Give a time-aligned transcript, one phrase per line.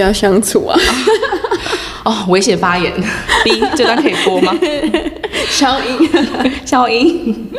[0.00, 0.80] 不要相处啊。
[2.06, 2.90] 哦，危险发言
[3.44, 4.50] ，B 这段可以播吗？
[5.50, 6.10] 消音，
[6.64, 7.52] 消音。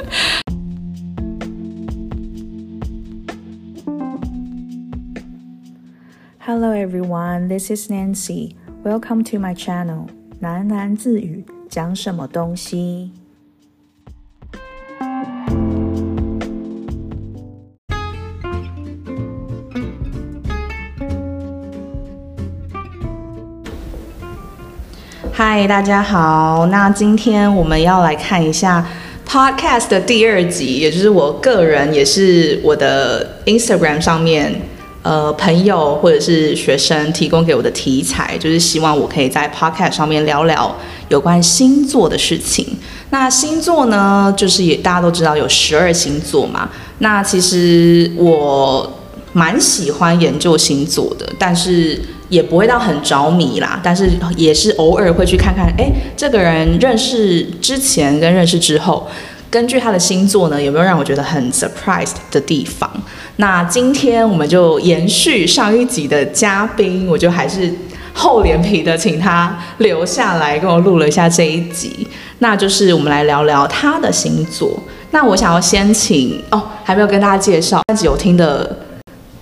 [6.39, 8.55] Hello everyone, this is Nancy.
[8.83, 10.07] Welcome to my channel.
[10.41, 13.11] 喃喃自语，讲什么东西？
[25.43, 26.67] 嗨，大家好。
[26.67, 28.87] 那今天我们要来看一下
[29.27, 34.61] Podcast 的第二集，也就是我个人也是我的 Instagram 上面，
[35.01, 40.75] 呃，朋友或者是学生提供给我的题材，就是希望我可以在 Podcast 上面聊聊
[41.09, 42.77] 有关星座的事情。
[43.09, 46.69] 那星座呢，就是也大家都知道有十二星座嘛。
[46.99, 48.87] 那其实我
[49.33, 51.99] 蛮喜欢研究星座的，但是。
[52.31, 59.05] 也不会到很着迷啦，但是也是偶尔会去看看，哎，这个人认识之前跟认识之后，
[59.49, 62.89] 根据他的星座呢，有没有让我觉得很 surprised 的地方？
[63.35, 67.69] 那今天我们就延续上一集的嘉宾，我就还是
[68.13, 72.07] 厚脸皮的请他留下来跟我录了一下这一集，
[72.39, 74.81] 那就是我们来聊聊他的星座。
[75.11, 78.87] 那我想要先请哦，还没有跟大家介绍，上集有听的。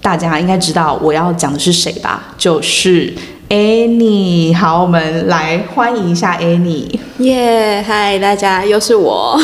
[0.01, 2.33] 大家应该知道我要讲的是谁吧？
[2.37, 3.13] 就是
[3.49, 4.55] Annie。
[4.55, 6.97] 好，我们来欢迎一下 Annie。
[7.19, 9.39] 耶，嗨，大家又是我。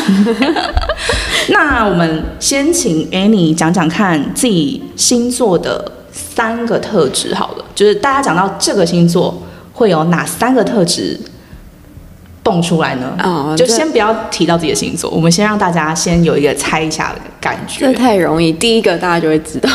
[1.50, 7.36] 那我们先请 Annie 讲讲看自己星座的三个特质。
[7.36, 11.20] 好了，就是大家讲到这个星座会有哪三个特质？
[12.46, 13.18] 蹦出来呢？
[13.24, 17.88] 哦，就先不要提到自己的星座，我们先让大家先有一个猜一下的感觉。
[17.88, 19.68] 这太容易，第一个大家就会知道。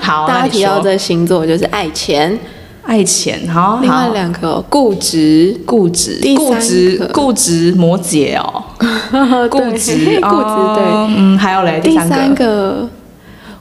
[0.00, 2.36] 好， 大家提到这星座就是爱钱，
[2.82, 3.48] 爱钱。
[3.48, 8.64] 好，另外两个固执，固执，固执，固执，摩羯哦，
[9.48, 10.84] 固执， 固执，对，
[11.16, 12.88] 嗯，还有嘞，第三个。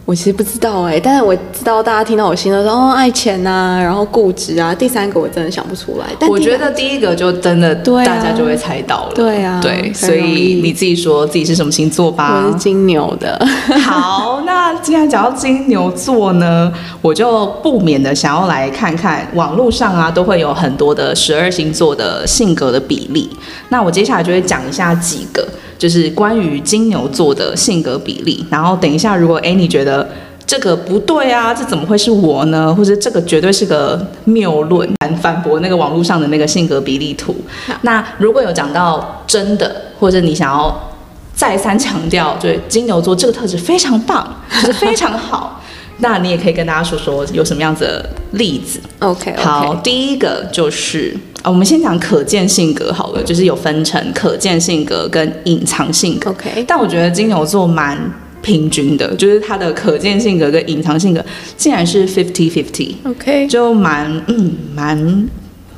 [0.05, 4.73] 我其实不知道哎，但是我知道大家听到我心都说哦爱钱呐，然后固执啊。
[4.73, 6.05] 第三个我真的想不出来。
[6.29, 9.13] 我觉得第一个就真的大家就会猜到了。
[9.15, 12.43] 对啊，对，所以你自己说自己是什么星座吧。
[12.45, 13.43] 我是金牛的。
[13.83, 16.71] 好，那既然讲到金牛座呢，
[17.01, 23.27] 我就不免的想要来看看网络上啊都会有很多的十二星座的性格的比例。
[23.69, 25.43] 那我接下来就会讲一下几个。
[25.77, 30.07] 就是关于金牛座的性格比例，然后等一下，如果 Annie 觉得
[30.45, 32.73] 这个不对啊，这怎么会是我呢？
[32.73, 37.35] 或者这个绝对是个谬论，反反驳那个网络上的那个性格比例图。
[37.81, 40.91] 那如果有讲到真的，或者你想要
[41.33, 44.25] 再三强调，对金牛座这个特质非常棒，
[44.61, 45.54] 就是非常好，
[45.97, 48.79] 那你也可以跟大家说说有什么样子的例子。
[48.99, 51.15] OK，好，第一个就是。
[51.43, 56.31] 我们先讲可见性格好了，就是有分成可见性格跟隐藏性格。
[56.31, 57.95] OK，但我觉得金牛座蛮
[58.41, 61.23] 平均的，就是他的可见性格跟隐藏性格
[61.55, 62.95] 竟然是 fifty fifty。
[63.03, 65.29] OK，就蛮嗯蛮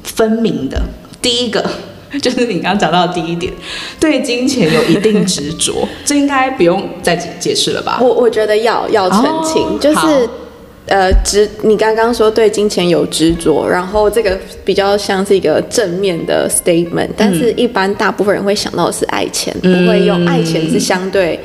[0.03, 0.81] 分明的。
[1.21, 1.69] 第一个
[2.21, 3.51] 就是你刚刚讲到的第一点，
[3.99, 7.99] 对金钱有一定执着， 这应该不用再解释了吧？
[8.01, 10.29] 我我觉得要要澄清，就是。
[10.89, 21.37] 呃，执你刚刚说对金钱有执着，然后这个比较像是一个正面的 statement，但是一般大部分人会想到的是爱钱，不会用爱钱是相对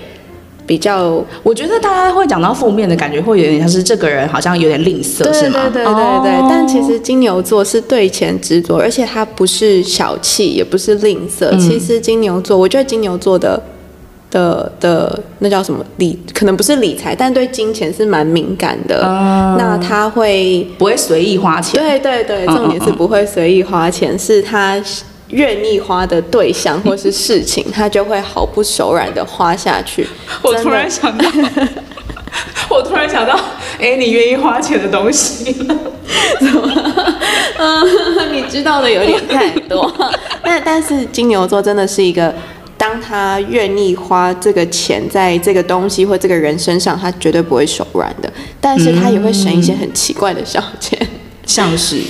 [0.67, 1.23] 比较。
[1.43, 5.61] 我觉得大家会讲到负面的感觉，会有点像是这个人好像有点吝啬，是吗？
[5.73, 6.49] 对对对对对。
[6.49, 11.57] 但其实金牛座是对钱执着，而且他不是小气，也不是吝啬。
[11.59, 13.63] 其实金牛座，我觉得金牛座的。
[14.33, 16.19] 的的那叫什么理？
[16.33, 19.03] 可能不是理财，但对金钱是蛮敏感的。
[19.59, 21.79] 那他会不会随意花钱？
[21.79, 24.83] 对对对，重点是不会随意花钱，是他
[25.33, 30.09] 愿意花的对象 或是事情，他就会毫不手软的花下去。
[30.43, 31.29] 我突然想到，
[32.71, 33.39] 我突然想到，
[33.79, 35.55] 哎，你愿意花钱的东西？
[37.59, 39.93] 嗯，你知道的有点太多。
[40.43, 42.35] 但但是金牛座真的是一个。
[42.79, 48.29] 当他愿意花这个钱在这个东西或这个人身上，他绝对不会手软的。
[48.61, 50.99] 但是他也会省一些很奇怪的小钱，
[51.47, 52.01] 像是，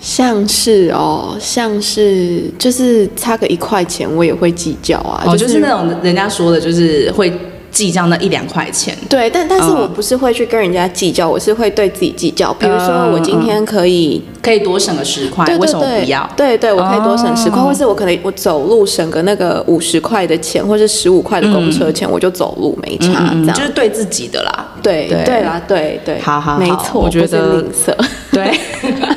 [0.00, 5.22] 像是哦，像是就是差个一块钱，我也会计较啊。
[5.26, 7.32] 哦，就是那种人家说的，就是会。
[7.72, 12.52] 计较那一两块钱，对，但但是我不是会去跟人家计较，我是会对自己计较。
[12.54, 16.28] 比如说，我今天可以可以多省个十块，为什么不要？
[16.36, 24.66] 对对，我可以多省十块，或是我可能我走路省个那个五十块的钱，或是十五块的公车钱，我就走路没差，这样就是对自己的啦。
[24.82, 27.94] 对对啦，对对，好好，没错，我觉得吝啬。
[28.32, 28.50] 对，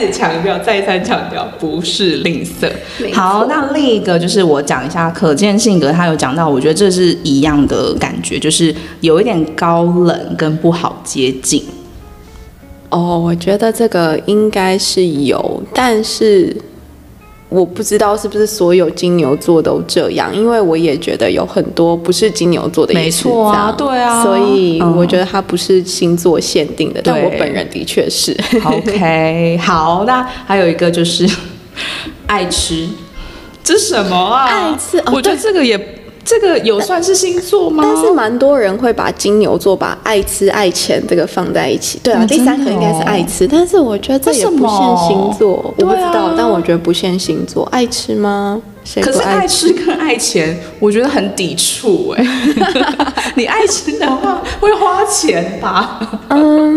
[0.00, 2.70] 直强调，再三强调不是吝啬。
[3.12, 11.62] 好，那另一个就是我讲一下可见性格，他有讲到，我觉得这是一样的感觉，就是有一点高冷跟不好接近。
[12.88, 16.56] 哦，我觉得这个应该是有，但是
[17.50, 24.22] 我不知道是不是所有金牛座都这样，因为我也觉得有很多不是金牛座的也没是这错啊，对啊。
[24.22, 28.34] 所以嗯我觉得它不是星座限定的，但我本人的确是。
[28.64, 31.28] OK， 好，那还有一个就是
[32.26, 32.88] 爱吃，
[33.64, 34.46] 这是什么啊？
[34.46, 35.76] 爱吃哦我觉得这个也
[36.24, 37.82] 这个有算是星座吗？
[37.86, 41.98] 但是蛮多人会把金牛座把爱吃爱钱这个放在一起。
[42.02, 47.64] 对啊，哦第三个应该是爱吃，但是我觉得这也不限星座，我不知道，但我觉得不限星座。
[47.72, 48.60] 爱吃吗？
[48.82, 52.24] 谁可是爱爱吃跟爱钱，我觉得很抵触哎、
[53.36, 56.00] 你爱吃的话会花钱吧？
[56.28, 56.69] 嗯，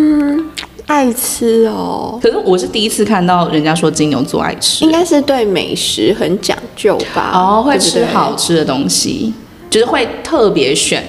[0.86, 7.32] 爱吃哦，可是我是第一次看到人家说金牛座爱吃，应该是对美食很讲究吧？
[7.34, 8.36] 哦，会吃好。
[8.36, 9.34] 吃的东西，
[9.70, 11.04] 就是会特别选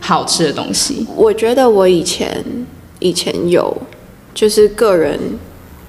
[0.00, 1.06] 好吃的东西。
[1.16, 2.44] 我觉得我以前
[3.00, 3.76] 以前有，
[4.32, 5.18] 就是个人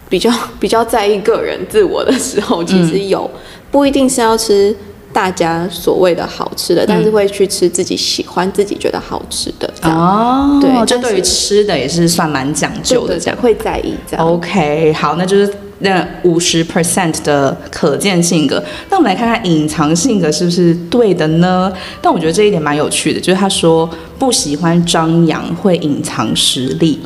[0.09, 3.29] 比较 比较在意个人自我的时候，其实有、
[3.69, 4.75] 不一定是要吃
[5.13, 9.98] 大家所谓的好吃的，但是会去吃自己喜欢、自己觉得好吃的这样。
[9.98, 13.38] 哦对但就对于吃的也是算蛮讲究的这样。
[13.42, 14.25] 会在意这样。
[14.25, 18.63] OK，好，那就是那五十 percent 的可见性格。
[18.90, 21.72] 那我们来看看隐藏性格是不是对的呢？
[22.02, 27.00] 但我觉得这一点蛮有趣的，就是他说不喜欢张扬，会隐藏实力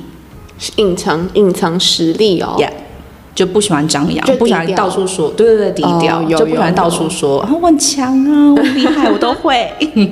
[0.75, 2.55] 隐藏隐藏实力哦。
[2.59, 2.71] ，Yeah，
[3.35, 9.69] 就不喜欢张扬就，不喜欢到处说，对对对，低调，哦就不喜欢到处说啊，我很强啊，我很厉害，我都会。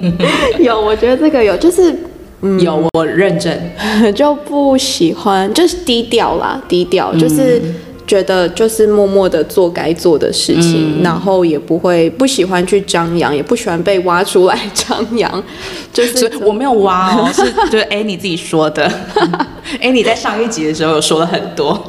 [0.60, 1.96] 有，我觉得这个有，就是
[2.42, 3.58] 嗯有，我认真。
[4.14, 7.62] 就不喜欢，就是低调啦，低调，就是
[8.06, 15.42] 觉得就是默默的做该做的事情，然后也不会不喜欢去张扬，也不喜欢被挖出来张扬，
[15.94, 17.42] 就是我没有挖哦，是
[17.72, 18.92] 就是 Annie 自己说的。
[19.82, 21.82] Annie 在上一集的时候有说了很多。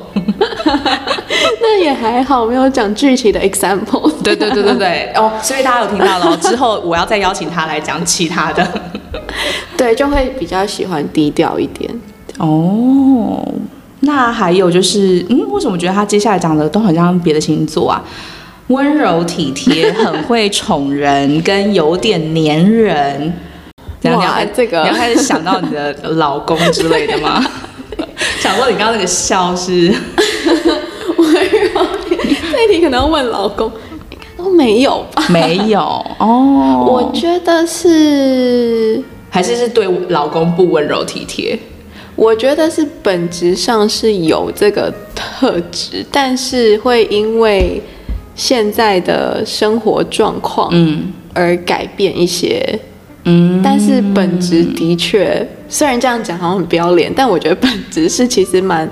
[1.61, 4.11] 那也还好，没有讲具体的 example。
[4.22, 8.66] 对对对对对， 哦，所以大家有听到了哦，之后我要再邀请他来讲其他的。
[9.76, 11.90] 对，就会比较喜欢低调一点。
[12.38, 13.46] 哦，
[14.00, 18.02] 那还有就是，嗯，为什么觉得他接下来讲的都很像别的星座啊？
[18.69, 23.32] 温柔体贴，很会宠人，跟有点黏人。
[24.00, 27.44] 怎样哇你要开这个你要开始想到你的老公之类的吗？
[28.40, 29.94] 想说你刚刚那个笑是
[32.55, 33.71] 这一题可能要问老公，
[34.11, 35.23] 应该都没有吧？
[35.29, 35.81] 没有
[36.19, 41.59] 哦，我觉得是，还是是对老公不温柔体贴。
[42.17, 47.83] 我觉得是本质上是有这个特质，但是会因为
[48.37, 52.79] 现在的生活状况，嗯而改变一些。
[53.25, 58.89] 嗯，但是本质的确，虽然这样讲好像很不要脸，但我觉得本质是其实蛮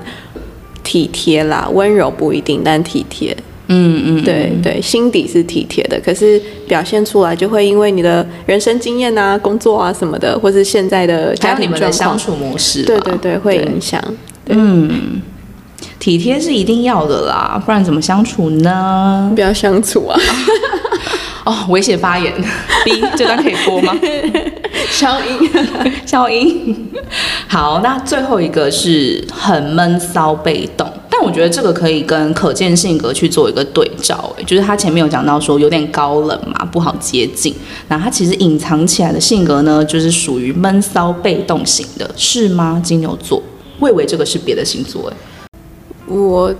[0.83, 3.37] 体贴啦，温柔不一定，但体贴。
[3.75, 13.99] 嗯嗯，对对，心底是体贴的，可是表现出来就会因为你的人生经验啊、工作啊什么的，或是现在的家庭的相处模式，对对对，会影响。
[14.47, 15.21] 嗯，
[15.97, 19.31] 体贴是一定要的啦，不然怎么相处呢？
[19.33, 20.19] 不要相处啊，
[21.45, 22.31] 哦，危险发言，
[22.85, 23.95] B 这段可以播吗？
[24.91, 25.49] 消音。
[26.05, 26.89] 消音。
[27.47, 37.53] 好，那最后一个是很闷骚被动，但我觉得这个可以跟可见性格去做一个对照、欸，就是他前面有讲到说有点高冷嘛，不好接近，
[37.87, 42.81] 那他其实隐藏起来的性格呢，就是属于闷骚被动型的，是吗？
[42.83, 43.43] 金牛座，
[43.77, 45.15] 我以为这个是别的星座、欸，
[46.07, 46.51] 我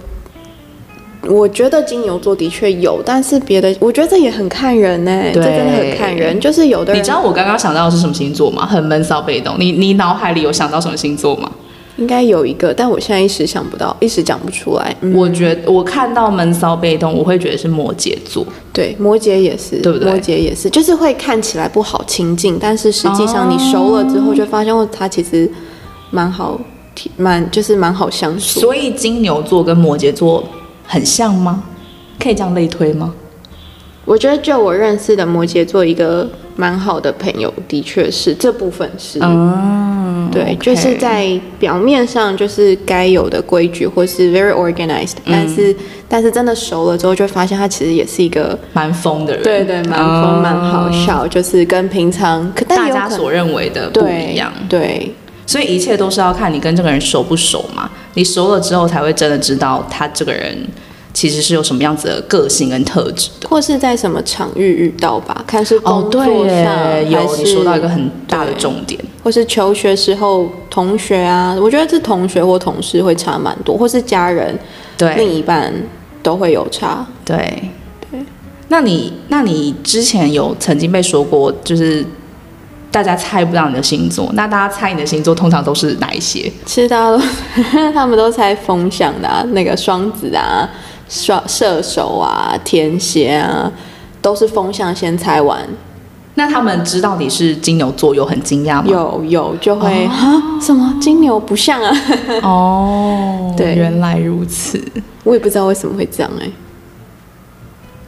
[1.28, 6.40] 我觉得金牛座的确有，但是别的，我觉得这也很看人呢、这对真的很看人。
[6.40, 8.68] 就是有的人，你知道我刚刚想到的是什么星座吗？
[8.68, 9.56] 很闷骚被动。
[9.58, 11.52] 你你脑海里有想到什么星座吗？
[11.98, 14.96] 应该有一个，但我现在一时想不到，一时讲不出来。
[15.02, 18.46] 嗯，我觉得我看到闷骚被动，我会觉得是摩羯座。
[18.72, 25.50] 对，摩羯也是，对不对摩羯也是，就是会看起来不好亲近，但是实际上你熟了之后，就发现哦，他其实
[26.10, 26.60] 蛮好，
[27.18, 28.60] 蛮就是蛮好相处。
[28.60, 30.44] 所以金牛座跟摩羯座
[30.88, 31.64] 很像吗？
[32.20, 33.14] 可以这样类推吗？
[34.06, 39.93] 我觉得就我认识的摩羯座一个蛮好的朋友，的确是这部分是，嗯，
[40.34, 45.76] 对就是在表面上就是该有的规矩或是 very organized，、但嗯是
[46.10, 48.58] 但是真的熟了之后，就会发现他其实也是一个。
[48.74, 55.14] 蛮疯的人，对对，蛮疯蛮好笑，就是跟平常可大家所认为的不一样，对，
[55.46, 57.90] 所以一切都是要看你跟这个人熟不熟嘛。
[58.16, 60.56] 你熟了之后才会真的知道他这个人
[61.14, 63.48] 其实是有什么样子的个性跟特质的。
[63.48, 69.00] 或是在什么场域遇到吧，看是哦，工作对上，耶，有你说到一个很大的重点。
[69.24, 74.58] 或是求学时候同学啊，我觉得是同学或同事会差蛮多，或是家人、
[74.98, 75.72] 对另一半
[76.22, 77.06] 都会有差。
[77.24, 77.38] 对
[78.12, 78.20] 对
[78.68, 82.04] 那你那你之前有曾经被说过，就是
[82.92, 86.52] 大家猜不到你的星座，那大家猜你的星座通常都是哪一些？
[86.66, 87.22] 其实大家都
[87.94, 90.70] 他们都猜风象的、啊，那个双子啊、
[91.10, 93.72] 双射手啊、天蝎啊，
[94.22, 95.60] 都是风象先猜完，
[96.36, 98.86] 那他们知道你是金牛座，有很惊讶吗？
[98.88, 100.96] 有有就会啊、什么？
[101.00, 101.96] 金牛不像啊，
[102.42, 103.76] 哦， 对。
[103.76, 104.84] 原来如此。
[105.24, 106.50] 我也不知道为什么会这样哎、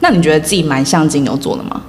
[0.00, 1.80] 那你觉得自己蛮像金牛座的吗？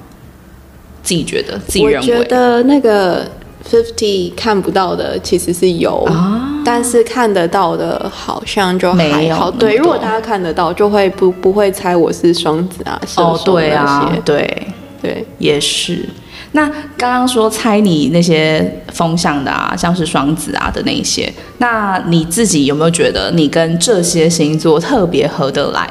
[1.04, 2.06] 自己觉得，自己我认为。
[2.06, 3.26] 觉得那个
[3.70, 9.52] fifty 看不到的其实是有，啊，但是看得到的好像就还好。
[9.52, 14.68] 对，如果大家看得到，就会不不会猜我是双子啊、射哦，对啊些，对，
[15.02, 15.26] 对。
[15.38, 16.08] 也是。
[16.54, 25.88] 那刚刚说猜你那些风向的啊，像是双子啊的那一些，那你自己有没有觉得你跟这些星座特别合得来？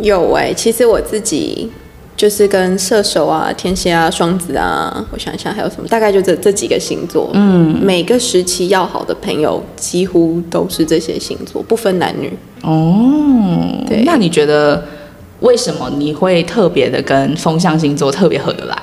[0.00, 1.70] 有哎、其实我自己
[2.24, 7.28] 就是跟射手啊、天蝎啊、双子啊，我想想还有什么，大概就这这几个星座。
[7.34, 12.32] 嗯，每个时期要好的朋友几乎都是这些星座，不分男女。
[12.62, 14.82] 哦，对那你觉得
[15.40, 18.82] 为什么你会特别的跟风象星座特别合得来？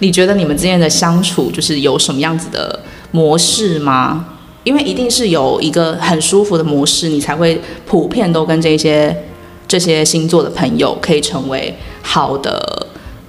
[0.00, 2.78] 你觉得你们之间的相处就是有什么样子的
[3.12, 4.26] 模式吗？
[4.62, 9.24] 因为一定是有一个很舒服的模式，你才会普遍都跟这些
[9.66, 12.63] 这些星座的朋友可以成为好的，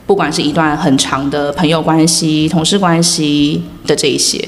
[0.05, 4.47] 不管是一段很长的朋友关系、同事关系的这一些。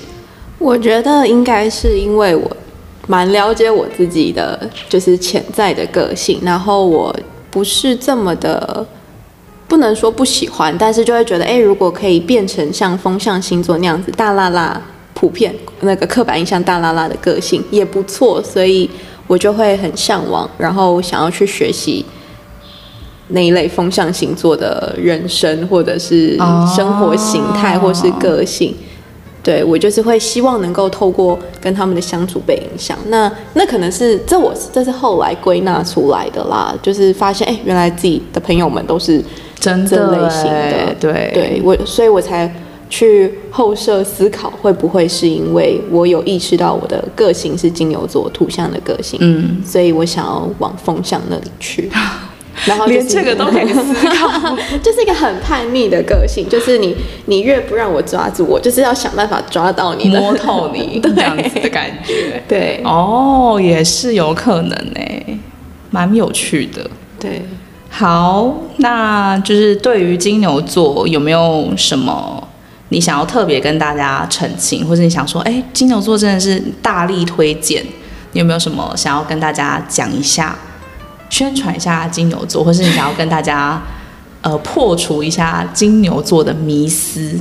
[0.59, 2.49] 我觉得应该是因为我
[3.07, 7.15] 蛮了解我自己的，就是潜在的个性，然后我
[7.49, 8.85] 不是这么的，
[9.67, 14.81] 不能说不喜欢，但是就会觉得，哎，如果可以变成像风象星座那样子大辣辣、
[15.13, 18.89] 普遍那个刻板印象大辣辣的个性也不错，所以
[19.25, 22.05] 我就会很向往，然后想要去学习。
[23.29, 28.73] 那一类风象星座的人生，或者是哦生活形态，或是个性，
[29.43, 32.97] 对我就是会希望能够透过跟他们的相处被影响。
[33.07, 39.21] 那那可能是这我这是后来归纳出来的啦，就是发现哎、原来自己的朋友们都是
[39.59, 42.49] 真的类型的欸，对对我，所以我才
[42.89, 51.91] 去后设思考，会不会是因为我有意识到我的个性是金牛座土象的个性，嗯，所以我想要往风向那里去。
[52.67, 54.55] 然后、就是、连这个都可以 思考。
[54.83, 56.95] 就是一个很叛逆的个性，就是你
[57.25, 62.43] 你越不让我抓住我，就是要想办法抓到你摸透你 这样子的感觉。
[62.47, 65.39] 对哦，也是有可能呢，
[65.89, 66.87] 蛮有趣的。
[67.19, 67.41] 对，
[67.89, 72.47] 好，那就是对于金牛座有没有什么
[72.89, 77.83] 你想要特别跟大家澄清，或者你想说，哎，金牛座真的是大力推荐，
[78.33, 80.55] 你有没有什么想要跟大家讲一下，
[81.29, 83.81] 宣传一下金牛座，或是你想要跟大家
[84.41, 87.39] 呃破除一下金牛座的迷思？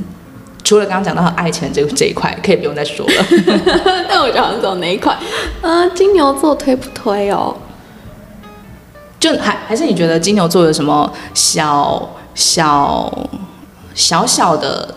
[0.65, 3.27] 除了刚刚讲到爱情这 这一块，可以不用再说了。
[4.09, 5.17] 但我就好像走哪一块，
[5.63, 7.55] 呃，金牛座推不推哦？
[9.21, 13.29] 就还还是你觉得金牛座有什么小小
[13.95, 14.95] 小小的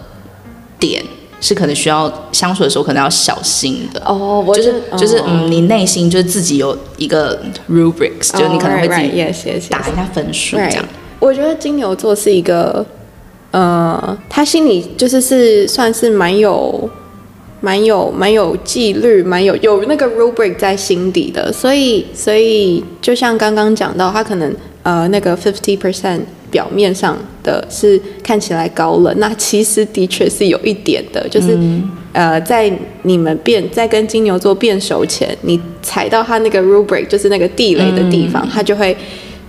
[0.79, 1.03] 点
[1.41, 4.01] 是可能需要相处的时候可能要小心的？
[4.05, 10.86] 哦，我就是就是嗯，你内心就是自己有一个 rubrics，、就是你可能会自己打一下分数这样。
[11.19, 12.86] 我觉得金牛座是一个，
[13.51, 16.89] 呃，他心里就是是算是蛮有、
[17.62, 27.17] 蛮有、蛮有纪律、蛮有有那个 rubric 在心底的，所以所以就像刚刚讲到，他可能呃那个 fifty percent 表面上
[27.50, 31.58] 的是看起来高冷，那其实的确是有一点的，就是。
[32.12, 32.70] 呃，在
[33.03, 38.98] 你们变在跟金牛座变熟前，你踩到他那个 rubric，就是那个地雷的地方，他就会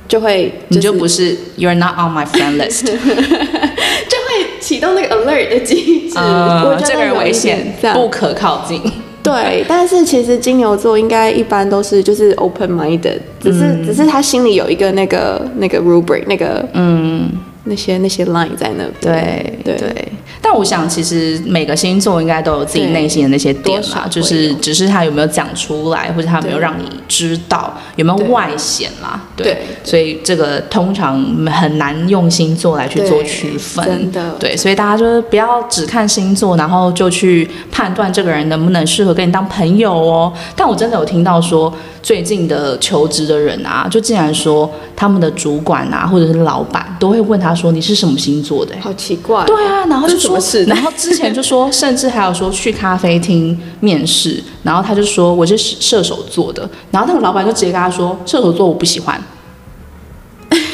[0.07, 6.19] 就会、你就不是 you're not on my friend list， 就会启动那个 alert 的机制。
[6.19, 8.79] 我呃，觉得这个人危险不可靠近。
[9.23, 17.31] 对，但是其实金牛座应该一般都是就是 open minded，只是、只是他心里有一个那个那个 rubric，那个嗯
[17.71, 19.55] 那些那些 line 在那边。
[19.65, 20.13] 对对
[20.43, 29.21] 但我想其实每个星座应该都有自己内心的那些点啦，就是只是他有没有讲出来，或者他有没有让你知道，有没有外显啦。
[29.37, 33.85] 对，对所以这个通常很难用星座来去做区分。
[33.85, 40.33] 真的对，所以大家就是不要只看星座，然后就去判断这个人能不能适合跟你当朋友哦。
[40.57, 41.73] 但我真的有听到说，
[42.03, 49.45] 最近的求职的人啊，就竟然说他们的主管啊，或者是老板都会问他说你是什么星座的、好奇怪。
[49.45, 59.23] 对啊，然后就说是， 然后之前就说， 甚至还有说去咖啡厅面试，然后他就说我是射手座的，然后那个老板就直接跟他说射手座我不喜欢，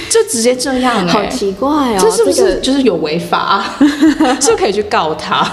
[0.09, 3.75] 就直接这样、欸，好奇怪哦，这是不是就是有违法、啊？
[4.41, 5.47] 是不是可以去告他？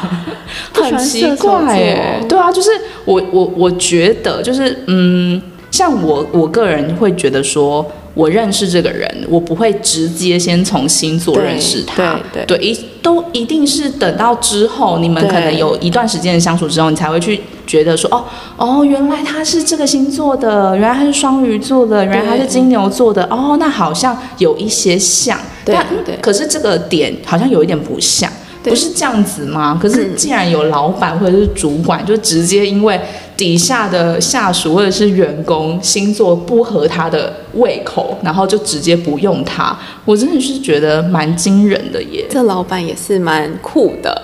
[0.74, 2.70] 很奇怪哎、对啊，就是
[3.06, 5.42] 我我我觉得就是嗯，
[5.74, 18.24] 像我我个人会觉得说，我认识这个人，我不会直接先从星座认识他，对对，一都一定是等到之后，你们可能有一段时间的相处之后，你才会去觉得说，哦
[18.56, 25.76] 哦，原来他是这个星座的，原来他是双鱼座的，原来他是金牛座的，哦，那好像有一些像，对。
[26.22, 28.32] 可是这个点好像有一点不像。
[28.64, 29.78] 对不是这样子吗？
[29.82, 33.00] 可是既然有老板或者是主管，就直接因为
[33.36, 42.26] 底下的下属或者是员工星座不合他的胃口，然后就直接不用他，我真的是觉得蛮惊人的耶。
[42.30, 44.22] 这老板也是蛮酷的，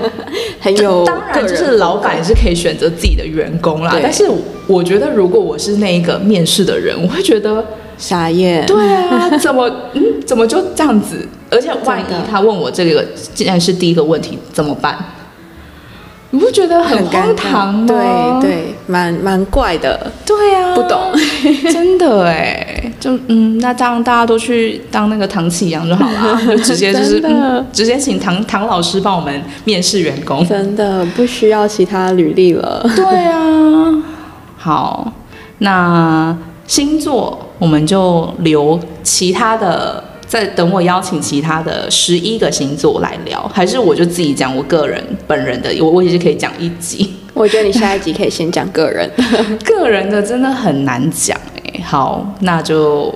[0.60, 3.98] 很有当然，就是老板也是可以选择自己的员工啦。
[4.02, 4.26] 但是
[4.66, 7.62] 我觉得，如果我是那一个面试的人，我会觉得，
[7.98, 8.64] 傻眼。
[8.66, 11.26] 对啊，怎么嗯，怎么就这样子？
[11.50, 14.96] 而且万一他问我这个既然是第一个问题，怎么办？
[16.34, 17.86] 你不觉得很荒唐吗？
[18.40, 20.98] 对对，蛮蛮怪的，对啊，不懂，
[21.70, 30.42] 真的哎，就嗯，那这样大家都去当那个唐启阳就好了，就 直接就是、嗯、直接请唐唐老师帮我们面试员工。
[30.48, 32.82] 真的不需要其他履历了。
[32.96, 34.02] 对啊，
[34.56, 35.12] 好，
[35.58, 36.34] 那
[36.66, 40.02] 星座我们就留其他的，
[40.32, 47.12] 再等我邀请其他的十一个星座来聊，还是我就自己讲我个人本人的，我我也是可以讲一集。
[47.34, 49.10] 我觉得你下一集可以先讲个人，
[49.62, 53.14] 个人的真的很难讲哎、好，那就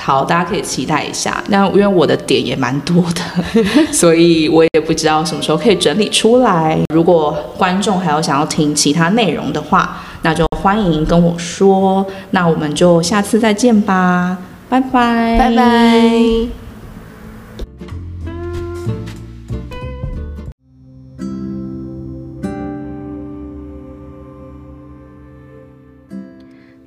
[0.00, 1.42] 好，大家可以期待一下。
[1.48, 3.20] 那因为我的点也蛮多的，
[3.90, 6.78] 所以我也不知道什么时候可以整理出来。
[6.94, 12.06] 如果观众还有想要听其他内容的话，那就欢迎跟我说。
[12.30, 14.38] 那我们就下次再见吧，
[14.69, 16.47] 拜拜，拜拜。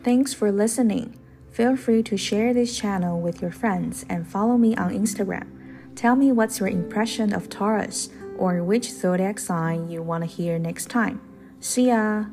[0.03, 1.15] Thanks for listening.
[1.51, 5.49] Feel free to share this channel with your friends and follow me on Instagram.
[5.97, 10.59] Tell me what's your impression of Taurus or which zodiac sign you want to hear
[10.59, 11.21] next time.
[11.61, 12.27] See ya!